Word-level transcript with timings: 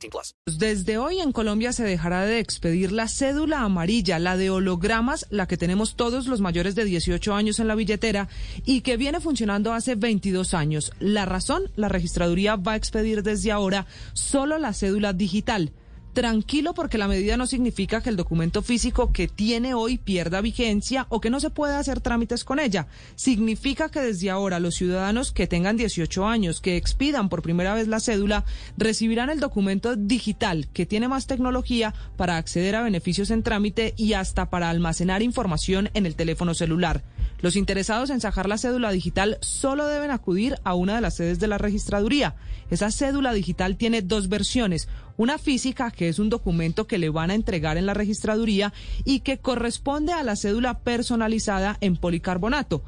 18 0.00 0.10
plus. 0.10 0.34
Desde 0.58 0.98
hoy 0.98 1.20
en 1.20 1.32
Colombia 1.32 1.72
se 1.72 1.84
dejará 1.84 2.24
de 2.24 2.38
expedir 2.38 2.92
la 2.92 3.08
cédula 3.08 3.60
amarilla, 3.60 4.18
la 4.18 4.36
de 4.36 4.50
hologramas, 4.50 5.26
la 5.30 5.46
que 5.46 5.56
tenemos 5.56 5.94
todos 5.94 6.26
los 6.26 6.40
mayores 6.40 6.74
de 6.74 6.84
18 6.84 7.34
años 7.34 7.60
en 7.60 7.68
la 7.68 7.74
billetera 7.74 8.28
y 8.64 8.80
que 8.80 8.96
viene 8.96 9.20
funcionando 9.20 9.72
hace 9.72 9.94
22 9.94 10.54
años. 10.54 10.92
La 11.00 11.26
razón, 11.26 11.70
la 11.76 11.88
registraduría 11.88 12.56
va 12.56 12.72
a 12.72 12.76
expedir 12.76 13.22
desde 13.22 13.52
ahora 13.52 13.86
solo 14.12 14.58
la 14.58 14.72
cédula 14.72 15.12
digital. 15.12 15.72
Tranquilo 16.12 16.74
porque 16.74 16.98
la 16.98 17.06
medida 17.06 17.36
no 17.36 17.46
significa 17.46 18.00
que 18.00 18.10
el 18.10 18.16
documento 18.16 18.62
físico 18.62 19.12
que 19.12 19.28
tiene 19.28 19.74
hoy 19.74 19.96
pierda 19.96 20.40
vigencia 20.40 21.06
o 21.08 21.20
que 21.20 21.30
no 21.30 21.38
se 21.38 21.50
pueda 21.50 21.78
hacer 21.78 22.00
trámites 22.00 22.42
con 22.42 22.58
ella. 22.58 22.88
Significa 23.14 23.90
que 23.90 24.00
desde 24.00 24.28
ahora 24.28 24.58
los 24.58 24.74
ciudadanos 24.74 25.30
que 25.30 25.46
tengan 25.46 25.76
18 25.76 26.26
años, 26.26 26.60
que 26.60 26.76
expidan 26.76 27.28
por 27.28 27.42
primera 27.42 27.74
vez 27.74 27.86
la 27.86 28.00
cédula, 28.00 28.44
recibirán 28.76 29.30
el 29.30 29.38
documento 29.38 29.94
digital 29.94 30.66
que 30.72 30.84
tiene 30.84 31.06
más 31.06 31.28
tecnología 31.28 31.94
para 32.16 32.38
acceder 32.38 32.74
a 32.74 32.82
beneficios 32.82 33.30
en 33.30 33.44
trámite 33.44 33.94
y 33.96 34.14
hasta 34.14 34.50
para 34.50 34.68
almacenar 34.68 35.22
información 35.22 35.90
en 35.94 36.06
el 36.06 36.16
teléfono 36.16 36.54
celular. 36.54 37.04
Los 37.40 37.56
interesados 37.56 38.10
en 38.10 38.20
sacar 38.20 38.48
la 38.48 38.58
cédula 38.58 38.90
digital 38.90 39.38
solo 39.40 39.86
deben 39.86 40.10
acudir 40.10 40.58
a 40.64 40.74
una 40.74 40.96
de 40.96 41.00
las 41.00 41.16
sedes 41.16 41.40
de 41.40 41.46
la 41.46 41.58
registraduría. 41.58 42.34
Esa 42.70 42.90
cédula 42.90 43.32
digital 43.32 43.76
tiene 43.76 44.02
dos 44.02 44.28
versiones, 44.28 44.88
una 45.16 45.38
física 45.38 45.90
que 45.90 46.08
es 46.08 46.18
un 46.18 46.28
documento 46.28 46.86
que 46.86 46.98
le 46.98 47.08
van 47.08 47.30
a 47.30 47.34
entregar 47.34 47.76
en 47.76 47.86
la 47.86 47.94
registraduría 47.94 48.72
y 49.04 49.20
que 49.20 49.38
corresponde 49.38 50.12
a 50.12 50.22
la 50.22 50.36
cédula 50.36 50.80
personalizada 50.80 51.76
en 51.80 51.96
policarbonato. 51.96 52.82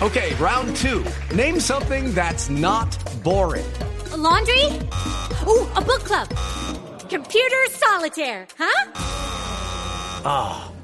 Okay, 0.00 0.34
round 0.38 0.76
two. 0.76 1.02
Name 1.34 1.58
something 1.58 2.12
that's 2.14 2.50
not 2.50 2.96
boring. 3.22 3.64
A 4.12 4.16
laundry? 4.16 4.66
Ooh, 5.46 5.66
a 5.74 5.80
book 5.80 6.04
club. 6.04 6.28
Computer 7.08 7.70
solitaire, 7.70 8.46
huh? 8.58 8.90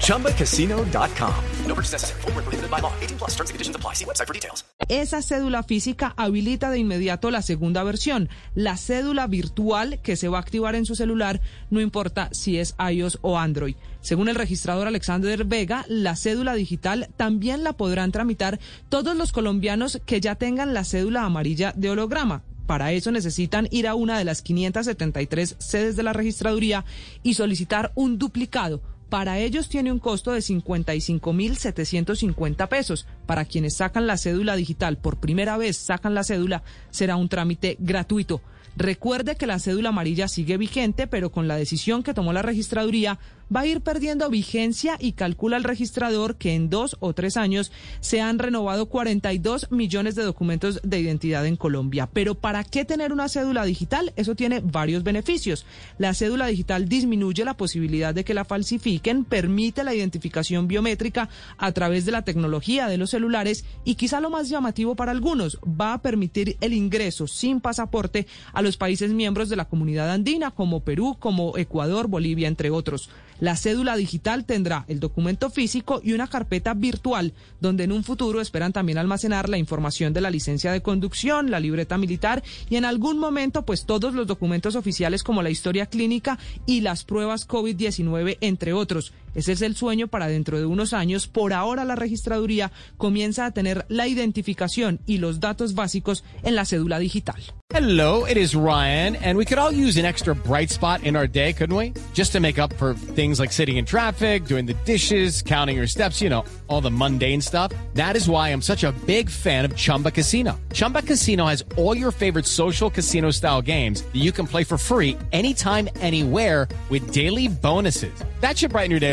ChumbaCasino.com. 0.00 1.34
No 1.66 1.74
purchase 1.74 1.92
necessary. 1.92 2.20
Void 2.22 2.34
were 2.34 2.42
prohibited 2.42 2.70
by 2.70 2.80
law. 2.80 2.92
18 3.00 3.18
plus. 3.18 3.30
Terms 3.30 3.50
and 3.50 3.54
conditions 3.54 3.76
apply. 3.76 3.94
See 3.94 4.04
website 4.04 4.26
for 4.26 4.34
details. 4.34 4.64
Esa 4.88 5.22
cédula 5.22 5.62
física 5.62 6.12
habilita 6.16 6.70
de 6.70 6.78
inmediato 6.78 7.30
la 7.30 7.40
segunda 7.40 7.82
versión, 7.84 8.28
la 8.54 8.76
cédula 8.76 9.26
virtual 9.26 10.00
que 10.02 10.16
se 10.16 10.28
va 10.28 10.38
a 10.38 10.40
activar 10.42 10.74
en 10.74 10.84
su 10.84 10.94
celular, 10.94 11.40
no 11.70 11.80
importa 11.80 12.28
si 12.32 12.58
es 12.58 12.74
iOS 12.78 13.18
o 13.22 13.38
Android. 13.38 13.76
Según 14.02 14.28
el 14.28 14.34
registrador 14.34 14.86
Alexander 14.86 15.44
Vega, 15.44 15.86
la 15.88 16.16
cédula 16.16 16.54
digital 16.54 17.08
también 17.16 17.64
la 17.64 17.72
podrán 17.72 18.12
tramitar 18.12 18.60
todos 18.90 19.16
los 19.16 19.32
colombianos 19.32 20.00
que 20.04 20.20
ya 20.20 20.34
tengan 20.34 20.74
la 20.74 20.84
cédula 20.84 21.24
amarilla 21.24 21.72
de 21.74 21.88
holograma. 21.88 22.42
Para 22.66 22.92
eso 22.92 23.10
necesitan 23.10 23.68
ir 23.70 23.86
a 23.86 23.94
una 23.94 24.18
de 24.18 24.24
las 24.24 24.42
573 24.42 25.56
sedes 25.58 25.96
de 25.96 26.02
la 26.02 26.12
registraduría 26.12 26.84
y 27.22 27.34
solicitar 27.34 27.92
un 27.94 28.18
duplicado. 28.18 28.82
Para 29.14 29.38
ellos 29.38 29.68
tiene 29.68 29.92
un 29.92 30.00
costo 30.00 30.32
de 30.32 30.40
55.750 30.40 32.66
pesos. 32.66 33.06
Para 33.26 33.44
quienes 33.44 33.76
sacan 33.76 34.08
la 34.08 34.16
cédula 34.16 34.56
digital 34.56 34.98
por 34.98 35.18
primera 35.18 35.56
vez, 35.56 35.76
sacan 35.76 36.14
la 36.14 36.24
cédula, 36.24 36.64
será 36.90 37.14
un 37.14 37.28
trámite 37.28 37.76
gratuito. 37.78 38.40
Recuerde 38.76 39.36
que 39.36 39.46
la 39.46 39.60
cédula 39.60 39.90
amarilla 39.90 40.26
sigue 40.26 40.56
vigente, 40.56 41.06
pero 41.06 41.30
con 41.30 41.46
la 41.46 41.56
decisión 41.56 42.02
que 42.02 42.14
tomó 42.14 42.32
la 42.32 42.42
registraduría 42.42 43.18
va 43.54 43.60
a 43.60 43.66
ir 43.66 43.80
perdiendo 43.80 44.28
vigencia 44.30 44.96
y 44.98 45.12
calcula 45.12 45.56
el 45.56 45.64
registrador 45.64 46.36
que 46.36 46.54
en 46.54 46.70
dos 46.70 46.96
o 47.00 47.12
tres 47.12 47.36
años 47.36 47.72
se 48.00 48.20
han 48.20 48.38
renovado 48.38 48.86
42 48.86 49.70
millones 49.70 50.14
de 50.14 50.22
documentos 50.22 50.80
de 50.82 51.00
identidad 51.00 51.46
en 51.46 51.56
Colombia. 51.56 52.08
Pero 52.12 52.34
¿para 52.34 52.64
qué 52.64 52.84
tener 52.84 53.12
una 53.12 53.28
cédula 53.28 53.64
digital? 53.64 54.12
Eso 54.16 54.34
tiene 54.34 54.60
varios 54.60 55.02
beneficios. 55.02 55.66
La 55.98 56.14
cédula 56.14 56.46
digital 56.46 56.88
disminuye 56.88 57.44
la 57.44 57.56
posibilidad 57.56 58.14
de 58.14 58.24
que 58.24 58.34
la 58.34 58.44
falsifiquen, 58.44 59.24
permite 59.24 59.84
la 59.84 59.94
identificación 59.94 60.66
biométrica 60.66 61.28
a 61.58 61.72
través 61.72 62.04
de 62.06 62.12
la 62.12 62.22
tecnología 62.22 62.88
de 62.88 62.96
los 62.96 63.10
celulares 63.10 63.64
y 63.84 63.94
quizá 63.94 64.20
lo 64.20 64.30
más 64.30 64.48
llamativo 64.48 64.96
para 64.96 65.12
algunos, 65.12 65.58
va 65.64 65.92
a 65.92 66.02
permitir 66.02 66.56
el 66.60 66.72
ingreso 66.72 67.26
sin 67.26 67.60
pasaporte 67.60 68.26
a 68.52 68.62
los 68.64 68.76
países 68.76 69.12
miembros 69.12 69.48
de 69.48 69.56
la 69.56 69.66
comunidad 69.66 70.10
andina 70.10 70.50
como 70.50 70.80
Perú, 70.80 71.16
como 71.18 71.56
Ecuador, 71.56 72.08
Bolivia, 72.08 72.48
entre 72.48 72.70
otros. 72.70 73.10
La 73.40 73.56
cédula 73.56 73.96
digital 73.96 74.44
tendrá 74.44 74.84
el 74.88 75.00
documento 75.00 75.50
físico 75.50 76.00
y 76.02 76.12
una 76.12 76.28
carpeta 76.28 76.74
virtual, 76.74 77.32
donde 77.60 77.84
en 77.84 77.92
un 77.92 78.04
futuro 78.04 78.40
esperan 78.40 78.72
también 78.72 78.98
almacenar 78.98 79.48
la 79.48 79.58
información 79.58 80.12
de 80.12 80.20
la 80.20 80.30
licencia 80.30 80.72
de 80.72 80.82
conducción, 80.82 81.50
la 81.50 81.60
libreta 81.60 81.98
militar 81.98 82.42
y 82.70 82.76
en 82.76 82.84
algún 82.84 83.18
momento 83.18 83.64
pues 83.64 83.86
todos 83.86 84.14
los 84.14 84.26
documentos 84.26 84.76
oficiales 84.76 85.22
como 85.22 85.42
la 85.42 85.50
historia 85.50 85.86
clínica 85.86 86.38
y 86.66 86.80
las 86.80 87.04
pruebas 87.04 87.46
COVID-19, 87.46 88.38
entre 88.40 88.72
otros. 88.72 89.12
Ese 89.34 89.52
es 89.52 89.62
el 89.62 89.76
sueño 89.76 90.08
para 90.08 90.26
dentro 90.26 90.58
de 90.58 90.66
unos 90.66 90.92
años. 90.92 91.26
Por 91.26 91.52
ahora 91.52 91.84
la 91.84 91.96
registraduría 91.96 92.72
comienza 92.96 93.46
a 93.46 93.50
tener 93.50 93.84
la 93.88 94.08
identificación 94.08 95.00
y 95.06 95.18
los 95.18 95.40
datos 95.40 95.74
básicos 95.74 96.24
en 96.42 96.54
la 96.54 96.64
cédula 96.64 96.98
digital. 96.98 97.36
Hello, 97.70 98.24
it 98.24 98.36
is 98.36 98.54
Ryan, 98.54 99.16
and 99.16 99.36
we 99.36 99.44
could 99.44 99.58
all 99.58 99.72
use 99.72 99.96
an 99.96 100.04
extra 100.04 100.32
bright 100.32 100.70
spot 100.70 101.02
in 101.02 101.16
our 101.16 101.26
day, 101.26 101.52
couldn't 101.52 101.74
we? 101.74 101.92
Just 102.12 102.30
to 102.32 102.38
make 102.38 102.56
up 102.56 102.72
for 102.74 102.94
things 102.94 103.40
like 103.40 103.50
sitting 103.50 103.78
in 103.78 103.84
traffic, 103.84 104.44
doing 104.44 104.64
the 104.64 104.74
dishes, 104.84 105.42
counting 105.42 105.76
your 105.76 105.88
steps, 105.88 106.22
you 106.22 106.30
know, 106.30 106.44
all 106.68 106.80
the 106.80 106.90
mundane 106.90 107.40
stuff. 107.40 107.72
That 107.94 108.14
is 108.14 108.28
why 108.28 108.50
I'm 108.50 108.62
such 108.62 108.84
a 108.84 108.92
big 109.06 109.28
fan 109.28 109.64
of 109.64 109.74
Chumba 109.74 110.12
Casino. 110.12 110.56
Chumba 110.72 111.02
Casino 111.02 111.46
has 111.46 111.64
all 111.76 111.96
your 111.96 112.12
favorite 112.12 112.46
social 112.46 112.90
casino 112.90 113.32
style 113.32 113.60
games 113.60 114.02
that 114.02 114.22
you 114.22 114.30
can 114.30 114.46
play 114.46 114.62
for 114.62 114.78
free 114.78 115.18
anytime, 115.32 115.88
anywhere 115.96 116.68
with 116.90 117.12
daily 117.12 117.48
bonuses. 117.48 118.14
That 118.40 118.56
should 118.56 118.70
brighten 118.70 118.90
your 118.90 119.00
day 119.00 119.12